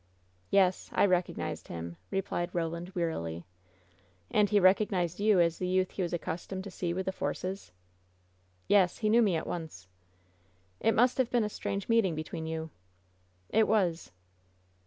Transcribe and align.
"Yes, 0.49 0.89
I 0.93 1.05
recognized 1.05 1.67
him," 1.67 1.95
replied 2.09 2.49
Roland, 2.55 2.89
wearily. 2.95 3.45
"And 4.31 4.49
he 4.49 4.59
recognized 4.59 5.19
you 5.19 5.39
as 5.39 5.59
the 5.59 5.67
youth 5.67 5.91
he 5.91 6.01
was 6.01 6.11
accus 6.11 6.47
tomed 6.49 6.63
to 6.63 6.71
see 6.71 6.91
with 6.91 7.05
the 7.05 7.11
Forces?" 7.11 7.71
"Yes, 8.67 8.97
he 8.97 9.09
knew 9.09 9.21
me 9.21 9.35
at 9.35 9.45
once." 9.45 9.87
"It 10.79 10.95
must 10.95 11.19
have 11.19 11.29
been 11.29 11.43
a 11.43 11.49
strange 11.49 11.87
meeting 11.87 12.15
between 12.15 12.47
you." 12.47 12.71
"It 13.51 13.67
was." 13.67 14.11